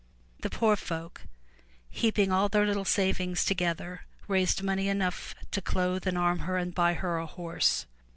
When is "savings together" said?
2.85-4.01